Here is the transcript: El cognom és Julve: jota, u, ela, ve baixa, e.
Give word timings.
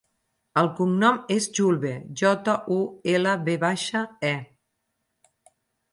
El 0.61 0.69
cognom 0.79 1.19
és 1.35 1.49
Julve: 1.59 1.93
jota, 2.23 2.57
u, 2.79 2.79
ela, 3.15 3.37
ve 3.51 3.59
baixa, 3.67 4.03
e. 4.35 4.37